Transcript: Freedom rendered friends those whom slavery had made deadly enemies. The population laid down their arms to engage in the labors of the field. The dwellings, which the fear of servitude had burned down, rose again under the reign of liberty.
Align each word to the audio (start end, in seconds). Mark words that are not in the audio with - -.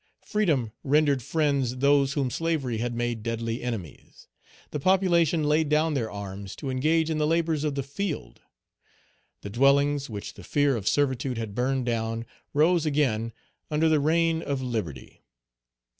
Freedom 0.25 0.71
rendered 0.83 1.21
friends 1.21 1.75
those 1.75 2.13
whom 2.13 2.31
slavery 2.31 2.79
had 2.79 2.95
made 2.95 3.21
deadly 3.21 3.61
enemies. 3.61 4.27
The 4.71 4.79
population 4.79 5.43
laid 5.43 5.69
down 5.69 5.93
their 5.93 6.09
arms 6.09 6.55
to 6.55 6.71
engage 6.71 7.11
in 7.11 7.19
the 7.19 7.27
labors 7.27 7.63
of 7.63 7.75
the 7.75 7.83
field. 7.83 8.41
The 9.43 9.51
dwellings, 9.51 10.09
which 10.09 10.33
the 10.33 10.43
fear 10.43 10.75
of 10.75 10.87
servitude 10.87 11.37
had 11.37 11.53
burned 11.53 11.85
down, 11.85 12.25
rose 12.51 12.83
again 12.83 13.31
under 13.69 13.87
the 13.87 13.99
reign 13.99 14.41
of 14.41 14.59
liberty. 14.59 15.21